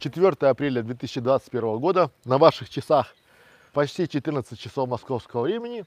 [0.00, 2.10] 4 апреля 2021 года.
[2.24, 3.14] На ваших часах
[3.72, 5.84] почти 14 часов московского времени.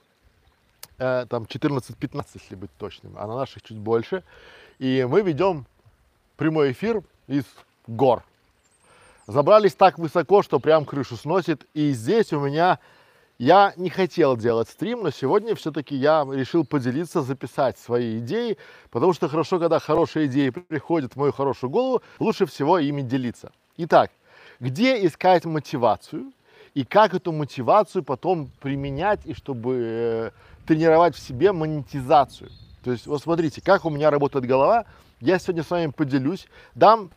[0.99, 4.23] Э, там 14-15, если быть точным, а на наших чуть больше.
[4.79, 5.65] И мы ведем
[6.37, 7.43] прямой эфир из
[7.87, 8.23] гор.
[9.25, 11.65] Забрались так высоко, что прям крышу сносит.
[11.73, 12.79] И здесь у меня
[13.39, 18.57] я не хотел делать стрим, но сегодня все-таки я решил поделиться, записать свои идеи,
[18.91, 23.51] потому что хорошо, когда хорошие идеи приходят в мою хорошую голову, лучше всего ими делиться.
[23.77, 24.11] Итак,
[24.59, 26.31] где искать мотивацию
[26.73, 30.31] и как эту мотивацию потом применять и чтобы э,
[30.65, 32.49] тренировать в себе монетизацию.
[32.83, 34.85] То есть, вот смотрите, как у меня работает голова.
[35.19, 37.09] Я сегодня с вами поделюсь, дам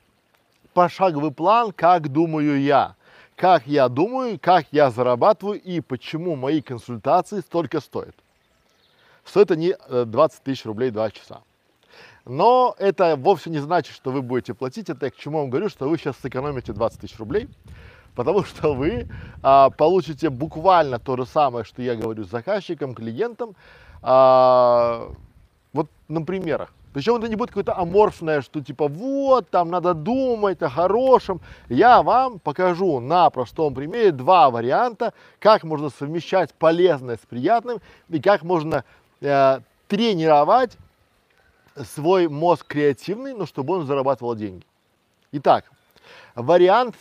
[0.74, 2.94] пошаговый план, как думаю я
[3.36, 8.16] как я думаю, как я зарабатываю и почему мои консультации столько стоят.
[9.24, 11.42] Стоят они 20 тысяч рублей 2 часа.
[12.26, 14.90] Но это вовсе не значит, что вы будете платить.
[14.90, 17.48] Это я к чему вам говорю, что вы сейчас сэкономите 20 тысяч рублей,
[18.16, 19.08] потому что вы
[19.42, 22.30] а, получите буквально то же самое, что я говорю с
[22.94, 23.54] клиентом,
[24.02, 25.08] а,
[25.72, 26.72] вот на примерах.
[26.92, 31.40] Причем это не будет какое-то аморфное, что типа вот, там надо думать о хорошем.
[31.68, 38.20] Я вам покажу на простом примере два варианта, как можно совмещать полезное с приятным и
[38.20, 38.82] как можно
[39.20, 40.76] э, тренировать
[41.84, 44.66] свой мозг креативный, но чтобы он зарабатывал деньги.
[45.32, 45.70] Итак,
[46.34, 46.96] вариант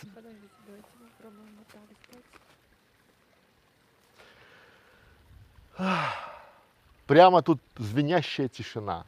[7.06, 9.06] Прямо тут звенящая тишина.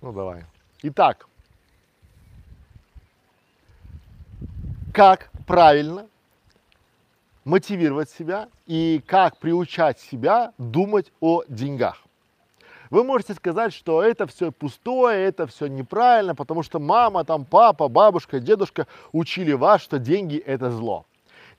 [0.00, 0.44] Ну давай.
[0.82, 1.26] Итак,
[4.92, 6.08] как правильно
[7.44, 12.02] мотивировать себя и как приучать себя думать о деньгах.
[12.88, 17.88] Вы можете сказать, что это все пустое, это все неправильно, потому что мама, там папа,
[17.88, 21.04] бабушка, дедушка учили вас, что деньги это зло.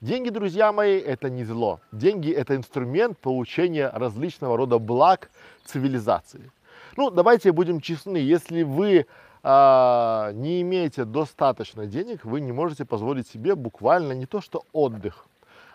[0.02, 1.82] Деньги, друзья мои, это не зло.
[1.92, 5.30] Деньги это инструмент получения различного рода благ
[5.66, 6.52] цивилизации.
[6.98, 9.06] Ну, давайте будем честны, если вы
[9.44, 15.28] а, не имеете достаточно денег, вы не можете позволить себе буквально не то что отдых,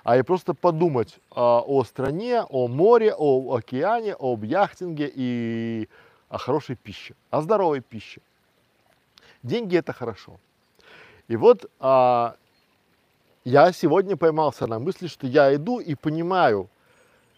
[0.08, 5.86] а и просто подумать а, о стране, о море, о океане, об яхтинге и
[6.30, 8.22] о хорошей пище, о здоровой пище.
[9.42, 10.40] Деньги это хорошо.
[11.28, 12.36] И вот а,
[13.44, 16.70] я сегодня поймался на мысли, что я иду и понимаю,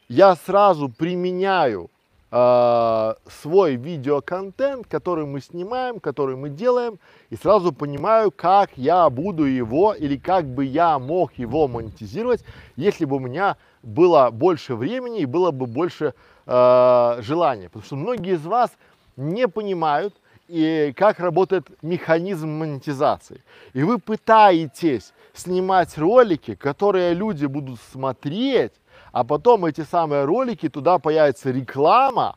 [0.09, 1.91] я сразу применяю
[2.31, 6.99] э, свой видеоконтент, который мы снимаем, который мы делаем,
[7.31, 12.45] и сразу понимаю, как я буду его или как бы я мог его монетизировать,
[12.77, 16.15] если бы у меня было больше времени и было бы больше
[16.47, 17.69] э, желания.
[17.69, 18.71] Потому что многие из вас
[19.17, 20.15] не понимают,
[20.49, 23.41] и как работает механизм монетизации.
[23.73, 28.73] И вы пытаетесь снимать ролики, которые люди будут смотреть,
[29.13, 32.37] а потом эти самые ролики, туда появится реклама,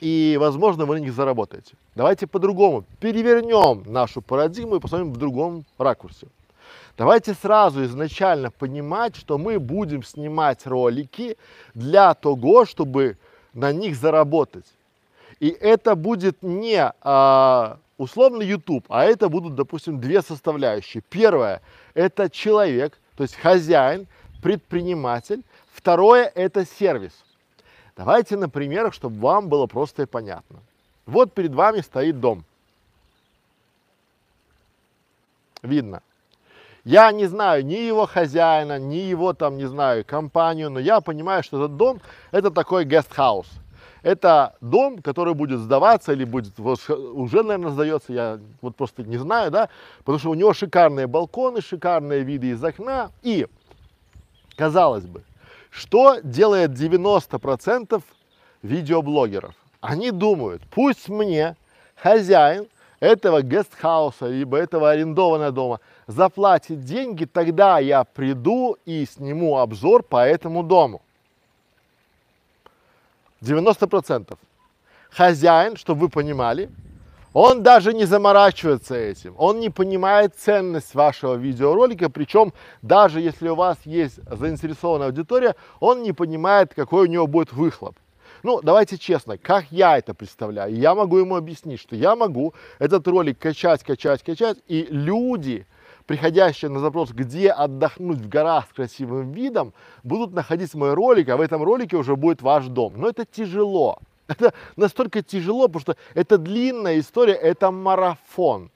[0.00, 1.74] и, возможно, вы на них заработаете.
[1.94, 6.28] Давайте по-другому перевернем нашу парадигму и посмотрим в другом ракурсе.
[6.96, 11.36] Давайте сразу изначально понимать, что мы будем снимать ролики
[11.74, 13.16] для того, чтобы
[13.54, 14.66] на них заработать.
[15.40, 21.02] И это будет не а, условно YouTube, а это будут, допустим, две составляющие.
[21.08, 21.62] Первое–
[21.94, 24.06] это человек, то есть хозяин,
[24.42, 25.42] предприниматель.
[25.72, 27.12] Второе– это сервис.
[27.96, 30.60] Давайте на примерах, чтобы вам было просто и понятно.
[31.06, 32.44] Вот перед вами стоит дом.
[35.62, 36.02] Видно.
[36.84, 41.42] Я не знаю ни его хозяина, ни его там, не знаю, компанию, но я понимаю,
[41.42, 42.00] что этот дом–
[42.30, 43.48] это такой гестхаус.
[44.02, 49.18] Это дом, который будет сдаваться или будет, вот, уже, наверное, сдается, я вот просто не
[49.18, 53.46] знаю, да, потому что у него шикарные балконы, шикарные виды из окна и
[54.58, 55.22] Казалось бы,
[55.70, 58.02] что делает 90%
[58.62, 59.54] видеоблогеров?
[59.80, 61.54] Они думают, пусть мне
[61.94, 62.66] хозяин
[62.98, 70.26] этого гестхауса, либо этого арендованного дома заплатит деньги, тогда я приду и сниму обзор по
[70.26, 71.02] этому дому.
[73.40, 74.36] 90%.
[75.10, 76.68] Хозяин, чтобы вы понимали,
[77.32, 82.52] он даже не заморачивается этим, он не понимает ценность вашего видеоролика, причем
[82.82, 87.96] даже если у вас есть заинтересованная аудитория, он не понимает, какой у него будет выхлоп.
[88.42, 90.74] Ну, давайте честно, как я это представляю?
[90.74, 95.66] Я могу ему объяснить, что я могу этот ролик качать, качать, качать, и люди,
[96.06, 101.36] приходящие на запрос, где отдохнуть в горах с красивым видом, будут находить мой ролик, а
[101.36, 102.94] в этом ролике уже будет ваш дом.
[102.96, 103.98] Но это тяжело.
[104.28, 108.70] Это настолько тяжело, потому что это длинная история, это марафон.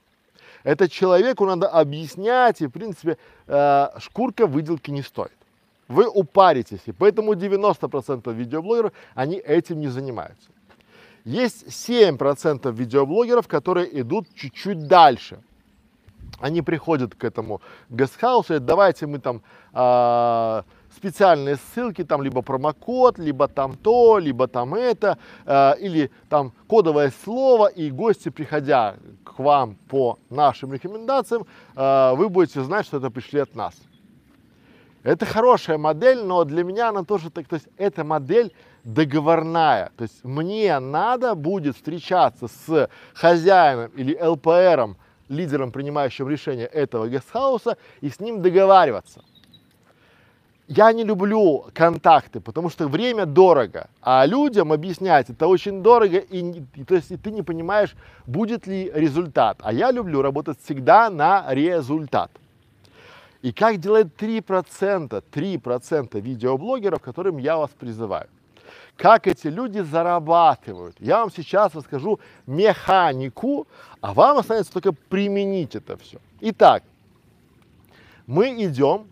[0.65, 5.37] Это человеку надо объяснять, и, в принципе, э, шкурка выделки не стоит.
[5.89, 10.51] Вы упаритесь, и поэтому 90% видеоблогеров, они этим не занимаются.
[11.25, 15.39] Есть 7% видеоблогеров, которые идут чуть-чуть дальше.
[16.41, 17.61] Они приходят к этому
[17.91, 20.63] гестхаусу и давайте мы там э,
[20.95, 27.13] специальные ссылки, там либо промокод, либо там то, либо там это, э, или там кодовое
[27.25, 31.47] слово, и гости, приходя к вам по нашим рекомендациям,
[31.77, 33.75] э, вы будете знать, что это пришли от нас.
[35.03, 38.53] Это хорошая модель, но для меня она тоже так, то есть эта модель
[38.85, 39.91] договорная.
[39.97, 44.97] То есть мне надо будет встречаться с хозяином или ЛПРом,
[45.29, 49.23] лидером, принимающим решение этого гестхауса, и с ним договариваться.
[50.69, 56.63] Я не люблю контакты, потому что время дорого, а людям объяснять это очень дорого, и,
[56.77, 57.95] и то есть и ты не понимаешь,
[58.27, 59.59] будет ли результат.
[59.61, 62.31] А я люблю работать всегда на результат.
[63.43, 68.29] И как делает 3%, 3% видеоблогеров, которым я вас призываю.
[68.97, 70.95] Как эти люди зарабатывают.
[71.01, 73.67] Я вам сейчас расскажу механику,
[74.01, 76.19] а вам останется только применить это все.
[76.41, 76.85] Итак,
[78.27, 79.09] мы идем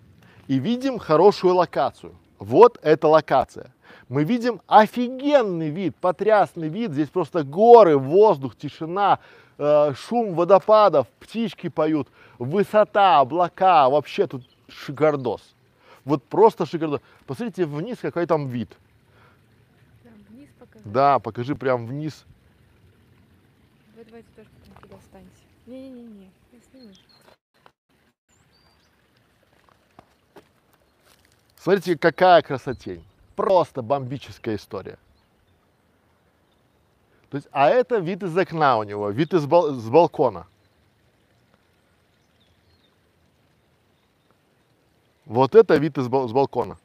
[0.50, 2.12] и видим хорошую локацию.
[2.40, 3.72] Вот эта локация.
[4.08, 6.90] Мы видим офигенный вид, потрясный вид.
[6.90, 9.20] Здесь просто горы, воздух, тишина,
[9.58, 12.08] э, шум водопадов, птички поют,
[12.40, 13.88] высота, облака.
[13.88, 15.54] Вообще тут шикардос.
[16.04, 17.00] Вот просто шикардос.
[17.26, 18.76] Посмотрите вниз, какой там вид.
[20.30, 20.84] вниз покажи.
[20.84, 22.24] Да, покажи прям вниз.
[23.94, 25.30] Вы давайте тоже потом туда встаньте.
[25.66, 26.92] Не-не-не, я сниму.
[31.60, 33.04] Смотрите, какая красотень.
[33.36, 34.98] Просто бомбическая история.
[37.28, 40.46] То есть, а это вид из окна у него, вид из бал- с балкона.
[45.26, 46.78] Вот это вид из бал- с балкона,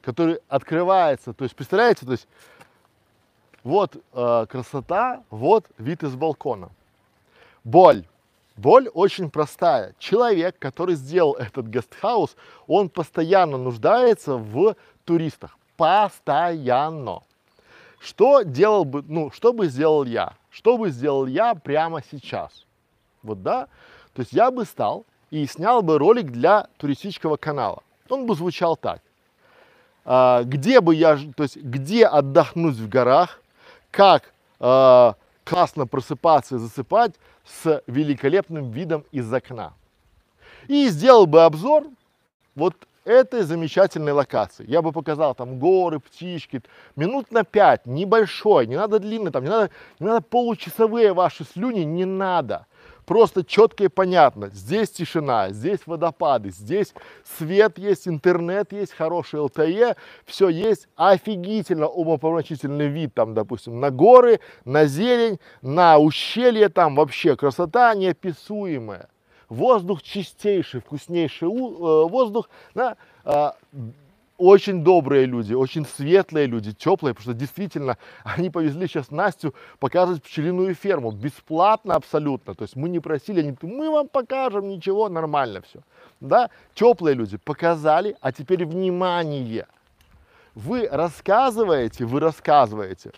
[0.00, 1.34] который открывается.
[1.34, 2.26] То есть, представляете, то есть,
[3.64, 6.70] вот э, красота, вот вид из балкона.
[7.64, 8.06] Боль.
[8.58, 9.94] Боль очень простая.
[10.00, 12.34] Человек, который сделал этот гестхаус,
[12.66, 14.74] он постоянно нуждается в
[15.04, 15.56] туристах.
[15.76, 17.22] Постоянно.
[18.00, 20.34] Что делал бы, ну, что бы сделал я?
[20.50, 22.66] Что бы сделал я прямо сейчас?
[23.22, 23.68] Вот, да?
[24.12, 27.84] То есть я бы стал и снял бы ролик для туристического канала.
[28.08, 29.00] Он бы звучал так.
[30.04, 33.40] А, где бы я, то есть где отдохнуть в горах,
[33.92, 35.14] как а,
[35.44, 37.14] классно просыпаться и засыпать
[37.48, 39.72] с великолепным видом из окна.
[40.68, 41.86] И сделал бы обзор
[42.54, 42.74] вот
[43.04, 44.64] этой замечательной локации.
[44.68, 46.62] Я бы показал там горы, птички,
[46.94, 51.80] минут на пять, небольшой, не надо длинный, там, не надо, не надо получасовые ваши слюни,
[51.80, 52.66] не надо
[53.08, 54.50] просто четко и понятно.
[54.52, 56.92] Здесь тишина, здесь водопады, здесь
[57.38, 59.96] свет есть, интернет есть, хороший ЛТЕ,
[60.26, 67.34] все есть, офигительно умопомрачительный вид там, допустим, на горы, на зелень, на ущелье, там вообще
[67.34, 69.08] красота неописуемая.
[69.48, 73.54] Воздух чистейший, вкуснейший э, воздух, да, а,
[74.38, 80.22] очень добрые люди, очень светлые люди, теплые, потому что действительно они повезли сейчас Настю показывать
[80.22, 82.54] пчелиную ферму бесплатно абсолютно.
[82.54, 85.80] То есть мы не просили, они, мы вам покажем, ничего, нормально все.
[86.20, 89.66] Да, теплые люди показали, а теперь внимание.
[90.54, 93.12] Вы рассказываете, вы рассказываете,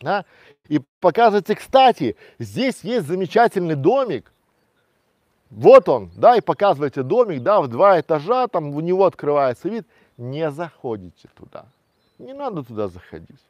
[0.00, 0.24] да,
[0.68, 4.32] и показываете, кстати, здесь есть замечательный домик,
[5.50, 9.86] вот он, да, и показываете домик, да, в два этажа, там у него открывается вид,
[10.16, 11.66] не заходите туда.
[12.18, 13.40] Не надо туда заходить.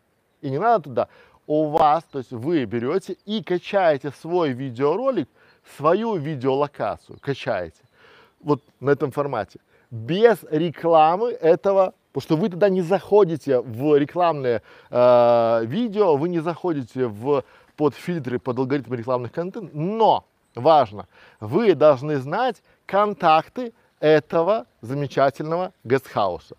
[0.41, 1.09] И не надо туда.
[1.47, 5.29] У вас, то есть вы берете и качаете свой видеоролик,
[5.77, 7.83] свою видеолокацию, качаете.
[8.41, 9.61] Вот на этом формате.
[9.91, 16.41] Без рекламы этого, потому что вы туда не заходите в рекламные э, видео, вы не
[16.41, 17.45] заходите в,
[17.77, 21.07] под фильтры, под алгоритмы рекламных контентов, но важно,
[21.41, 23.73] вы должны знать контакты
[24.05, 26.57] этого замечательного гестхауса.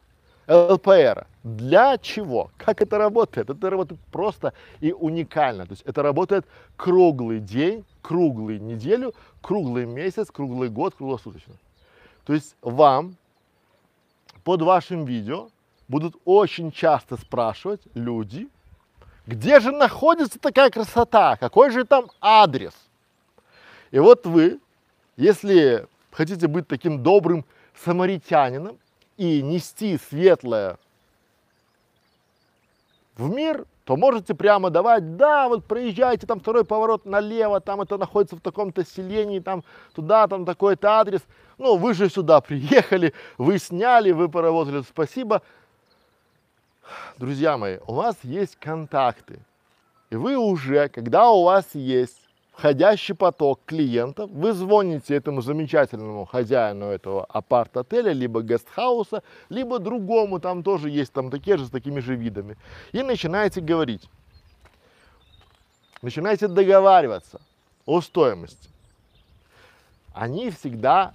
[0.47, 1.27] ЛПР.
[1.43, 2.49] Для чего?
[2.57, 3.51] Как это работает?
[3.51, 5.65] Это работает просто и уникально.
[5.65, 11.53] То есть это работает круглый день, круглую неделю, круглый месяц, круглый год, круглосуточно.
[12.25, 13.15] То есть вам
[14.43, 15.49] под вашим видео
[15.87, 18.47] будут очень часто спрашивать люди,
[19.27, 22.73] где же находится такая красота, какой же там адрес.
[23.91, 24.59] И вот вы,
[25.15, 27.45] если хотите быть таким добрым
[27.83, 28.77] самаритянином
[29.17, 30.77] и нести светлое
[33.17, 37.97] в мир, то можете прямо давать, да, вот проезжайте, там второй поворот налево, там это
[37.97, 41.21] находится в таком-то селении, там туда, там такой-то адрес.
[41.57, 45.41] Ну, вы же сюда приехали, вы сняли, вы поработали, спасибо.
[47.17, 49.39] Друзья мои, у вас есть контакты,
[50.09, 52.24] и вы уже, когда у вас есть
[52.57, 60.63] входящий поток клиентов, вы звоните этому замечательному хозяину этого апарт-отеля, либо гестхауса, либо другому, там
[60.63, 62.57] тоже есть там такие же с такими же видами,
[62.93, 64.09] и начинаете говорить,
[66.01, 67.41] начинаете договариваться
[67.85, 68.69] о стоимости.
[70.13, 71.13] Они всегда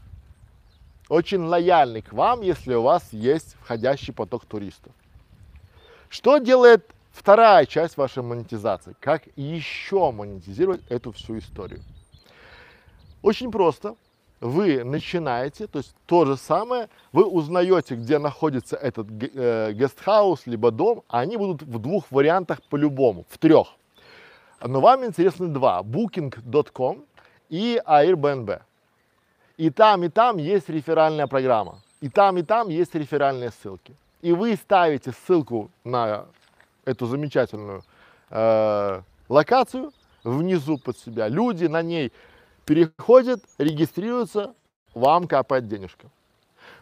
[1.09, 4.93] очень лояльны к вам, если у вас есть входящий поток туристов.
[6.11, 6.85] Что делает
[7.21, 8.97] Вторая часть вашей монетизации.
[8.99, 11.83] Как еще монетизировать эту всю историю?
[13.21, 13.95] Очень просто.
[14.41, 20.71] Вы начинаете, то есть то же самое, вы узнаете, где находится этот э, гестхаус, либо
[20.71, 23.69] дом, а они будут в двух вариантах по-любому, в трех.
[24.62, 27.05] Но вам интересны два, booking.com
[27.50, 28.62] и Airbnb.
[29.59, 31.83] И там, и там есть реферальная программа.
[32.00, 33.95] И там, и там есть реферальные ссылки.
[34.23, 36.25] И вы ставите ссылку на
[36.85, 37.83] эту замечательную
[38.31, 39.93] э, локацию
[40.25, 41.29] внизу под себя.
[41.29, 42.13] Люди на ней
[42.65, 44.55] переходят, регистрируются,
[44.95, 46.09] вам капает денежка.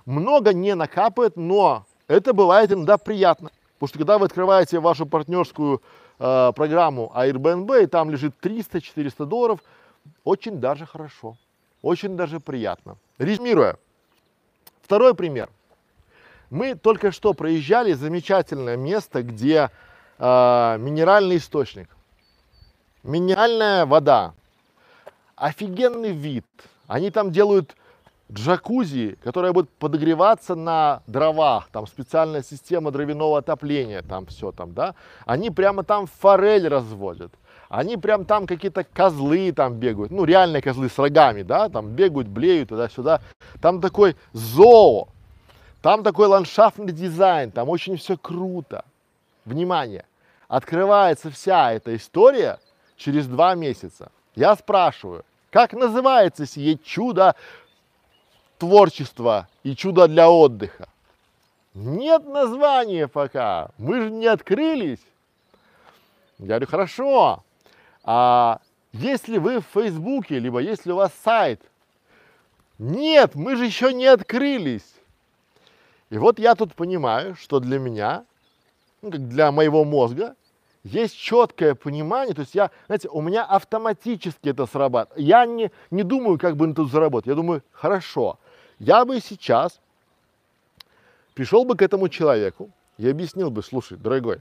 [0.07, 3.51] Много не накапает, но это бывает иногда приятно.
[3.75, 5.83] Потому что когда вы открываете вашу партнерскую
[6.19, 9.61] э, программу Airbnb, и там лежит 300-400 долларов,
[10.25, 11.37] очень даже хорошо,
[11.83, 12.97] очень даже приятно.
[13.19, 13.77] Резюмируя,
[14.83, 15.49] второй пример.
[16.51, 19.71] Мы только что проезжали замечательное место, где
[20.19, 21.89] э, минеральный источник,
[23.03, 24.35] минеральная вода,
[25.37, 26.47] офигенный вид.
[26.87, 27.77] Они там делают
[28.31, 34.95] джакузи, которая будет подогреваться на дровах, там специальная система дровяного отопления, там все там, да.
[35.25, 37.33] Они прямо там форель разводят.
[37.69, 42.27] Они прям там какие-то козлы там бегают, ну реальные козлы с рогами, да, там бегают,
[42.27, 43.21] блеют туда-сюда.
[43.61, 45.09] Там такой зоо,
[45.83, 48.85] там такой ландшафтный дизайн, там очень все круто.
[49.45, 50.05] Внимание,
[50.49, 52.59] открывается вся эта история
[52.97, 54.11] через два месяца.
[54.35, 57.37] Я спрашиваю, как называется сие чудо
[58.59, 60.89] творчества и чудо для отдыха?
[61.75, 65.01] Нет названия пока, мы же не открылись.
[66.39, 67.45] Я говорю, хорошо,
[68.03, 68.61] а
[68.93, 71.61] если вы в Фейсбуке, либо если у вас сайт,
[72.79, 74.95] нет, мы же еще не открылись.
[76.11, 78.25] И вот я тут понимаю, что для меня,
[79.03, 80.37] ну, как для моего мозга,
[80.89, 85.21] есть четкое понимание, то есть я, знаете, у меня автоматически это срабатывает.
[85.25, 87.29] Я не, не думаю, как бы на тут заработать.
[87.29, 88.39] Я думаю, хорошо,
[88.79, 89.81] я бы сейчас
[91.35, 94.41] пришел бы к этому человеку и объяснил бы, слушай, дорогой,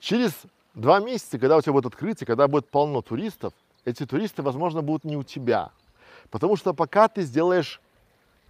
[0.00, 0.32] через
[0.74, 3.52] два месяца, когда у тебя будет открытие, когда будет полно туристов,
[3.84, 5.70] эти туристы, возможно, будут не у тебя.
[6.30, 7.80] Потому что пока ты сделаешь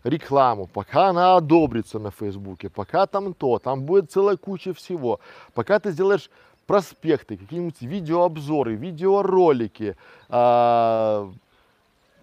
[0.04, 5.20] рекламу, пока она одобрится на Фейсбуке, пока там то, там будет целая куча всего,
[5.54, 6.30] пока ты сделаешь
[6.66, 9.96] проспекты, какие-нибудь видеообзоры, видеоролики,
[10.28, 11.32] а,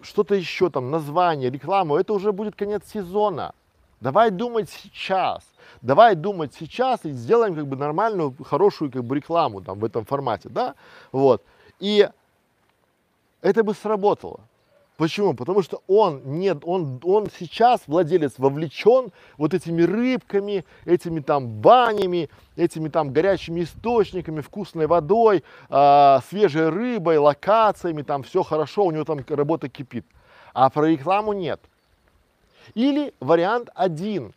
[0.02, 3.54] что-то еще там, название, рекламу, это уже будет конец сезона.
[4.00, 5.44] Давай думать сейчас.
[5.80, 10.04] Давай думать сейчас и сделаем как бы нормальную, хорошую как бы рекламу там в этом
[10.04, 10.74] формате, да?
[11.10, 11.42] Вот.
[11.80, 12.08] И
[13.40, 14.40] это бы сработало.
[14.96, 15.34] Почему?
[15.34, 22.30] Потому что он, нет, он, он сейчас, владелец, вовлечен вот этими рыбками, этими там банями,
[22.54, 29.04] этими там горячими источниками, вкусной водой, э, свежей рыбой, локациями, там все хорошо, у него
[29.04, 30.06] там работа кипит.
[30.52, 31.60] А про рекламу нет.
[32.74, 34.32] Или вариант один,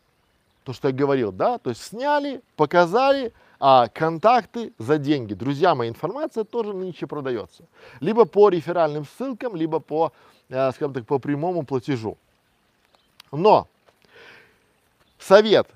[0.64, 5.34] то, что я говорил, да, то есть сняли, показали, а контакты за деньги.
[5.34, 7.64] Друзья моя информация тоже нынче продается.
[8.00, 10.12] Либо по реферальным ссылкам, либо по
[10.50, 12.18] скажем так, по прямому платежу.
[13.32, 13.68] Но
[15.20, 15.68] совет.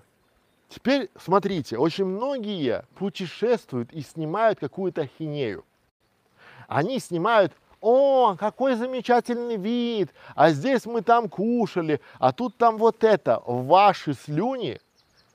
[0.70, 5.66] Теперь смотрите, очень многие путешествуют и снимают какую-то хинею.
[6.68, 7.52] Они снимают,
[7.82, 13.42] о, какой замечательный вид, а здесь мы там кушали, а тут там вот это.
[13.46, 14.80] Ваши слюни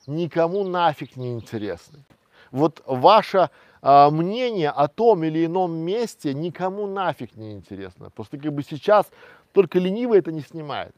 [0.06, 2.02] никому нафиг не интересны.
[2.50, 3.50] Вот ваше
[3.83, 8.11] а, мнение о том или ином месте никому нафиг не интересно.
[8.11, 9.06] Просто как бы сейчас
[9.52, 10.95] только ленивый это не снимает.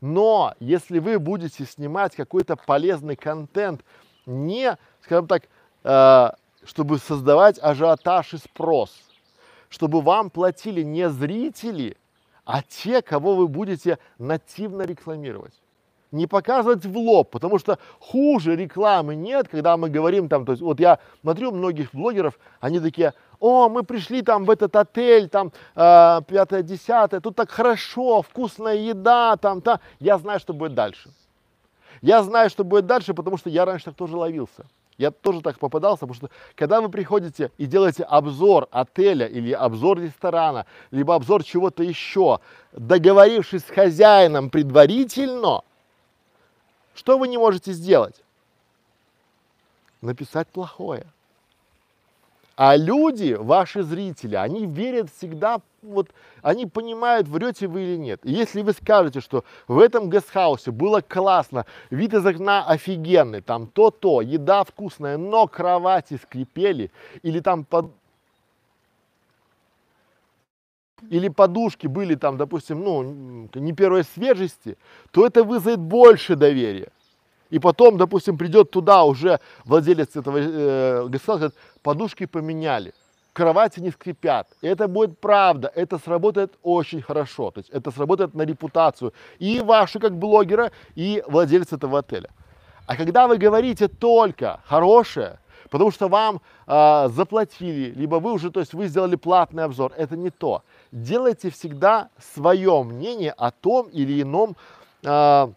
[0.00, 3.82] Но если вы будете снимать какой-то полезный контент,
[4.26, 5.44] не, скажем так,
[5.84, 6.30] э,
[6.64, 8.92] чтобы создавать ажиотаж и спрос,
[9.68, 11.96] чтобы вам платили не зрители,
[12.44, 15.54] а те, кого вы будете нативно рекламировать.
[16.10, 20.62] Не показывать в лоб, потому что хуже рекламы нет, когда мы говорим там, то есть
[20.62, 25.52] вот я смотрю многих блогеров, они такие, о, мы пришли там в этот отель, там
[25.74, 29.80] э, пятое, десятое, тут так хорошо, вкусная еда, там, та.
[30.00, 31.10] Я знаю, что будет дальше.
[32.00, 34.64] Я знаю, что будет дальше, потому что я раньше так тоже ловился.
[34.98, 40.00] Я тоже так попадался, потому что когда вы приходите и делаете обзор отеля или обзор
[40.00, 42.40] ресторана, либо обзор чего-то еще,
[42.72, 45.62] договорившись с хозяином предварительно,
[46.98, 48.16] что вы не можете сделать?
[50.00, 51.06] Написать плохое.
[52.56, 56.08] А люди, ваши зрители, они верят всегда, вот,
[56.42, 58.20] они понимают, врете вы или нет.
[58.24, 63.68] И если вы скажете, что в этом гестхаусе было классно, вид из окна офигенный, там
[63.68, 66.90] то-то, еда вкусная, но кровати скрипели,
[67.22, 67.92] или там под...
[71.10, 74.76] или подушки были там, допустим, ну, не первой свежести,
[75.10, 76.90] то это вызовет больше доверия.
[77.50, 82.92] И потом, допустим, придет туда уже владелец этого э, гостиницы, говорит, подушки поменяли,
[83.32, 84.48] кровати не скрипят.
[84.60, 87.50] И это будет правда, это сработает очень хорошо.
[87.50, 92.30] То есть это сработает на репутацию и вашу как блогера, и владельца этого отеля.
[92.86, 95.38] А когда вы говорите только хорошее,
[95.70, 100.16] потому что вам э, заплатили, либо вы уже, то есть вы сделали платный обзор, это
[100.16, 100.62] не то.
[100.92, 104.56] Делайте всегда свое мнение о том или ином
[105.02, 105.48] э,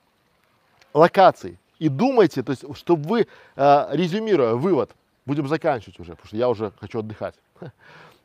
[0.93, 4.91] локации и думайте, то есть, чтобы вы, э, резюмируя вывод,
[5.25, 7.35] будем заканчивать уже, потому что я уже хочу отдыхать.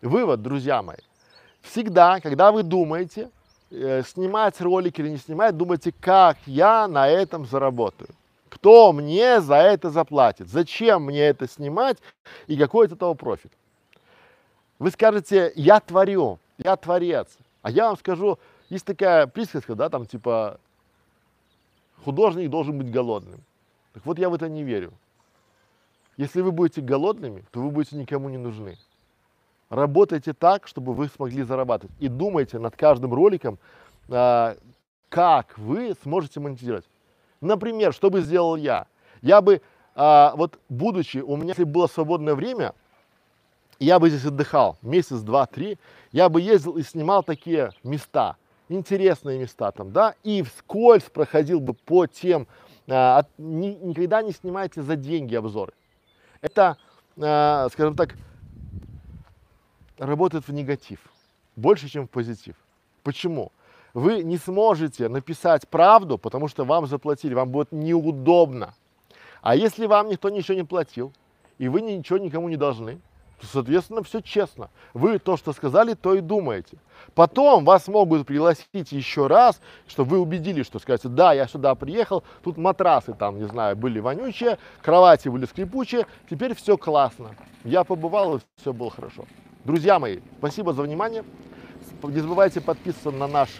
[0.02, 0.98] Вывод, друзья мои,
[1.62, 3.30] всегда, когда вы думаете,
[3.70, 8.10] э, снимать ролик или не снимать, думайте, как я на этом заработаю.
[8.50, 10.48] Кто мне за это заплатит?
[10.48, 11.98] Зачем мне это снимать
[12.46, 13.52] и какой от этого профит?
[14.78, 17.36] Вы скажете, я творю, я творец.
[17.62, 20.60] А я вам скажу, есть такая присказка, да, там типа,
[22.04, 23.42] художник должен быть голодным.
[23.92, 24.92] Так вот я в это не верю.
[26.16, 28.78] Если вы будете голодными, то вы будете никому не нужны.
[29.68, 31.94] Работайте так, чтобы вы смогли зарабатывать.
[31.98, 33.58] И думайте над каждым роликом,
[34.08, 34.56] а,
[35.08, 36.84] как вы сможете монетизировать.
[37.40, 38.86] Например, что бы сделал я?
[39.22, 39.60] Я бы,
[39.94, 42.74] а, вот будучи, у меня, если было свободное время,
[43.78, 45.78] я бы здесь отдыхал месяц, два, три,
[46.12, 48.36] я бы ездил и снимал такие места–
[48.68, 52.46] интересные места там, да, и вскользь проходил бы по тем,
[52.88, 55.72] а, от, ни, никогда не снимайте за деньги обзоры.
[56.40, 56.76] Это,
[57.20, 58.16] а, скажем так,
[59.98, 61.00] работает в негатив,
[61.54, 62.56] больше, чем в позитив.
[63.02, 63.52] Почему?
[63.94, 68.74] Вы не сможете написать правду, потому что вам заплатили, вам будет неудобно.
[69.40, 71.12] А если вам никто ничего не платил,
[71.56, 73.00] и вы ничего никому не должны,
[73.42, 74.70] Соответственно, все честно.
[74.94, 76.78] Вы то, что сказали, то и думаете.
[77.14, 82.24] Потом вас могут пригласить еще раз, чтобы вы убедились, что скажете, да, я сюда приехал,
[82.42, 87.36] тут матрасы там, не знаю, были вонючие, кровати были скрипучие, теперь все классно.
[87.64, 89.26] Я побывал, и все было хорошо.
[89.64, 91.24] Друзья мои, спасибо за внимание.
[92.02, 93.50] Не забывайте подписываться на наш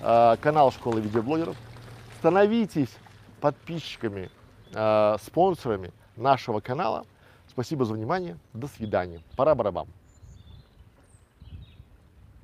[0.00, 1.56] э, канал Школы видеоблогеров.
[2.18, 2.94] Становитесь
[3.40, 4.30] подписчиками,
[4.74, 7.06] э, спонсорами нашего канала.
[7.58, 8.38] Спасибо за внимание.
[8.54, 9.20] До свидания.
[9.36, 9.88] Пора барабам.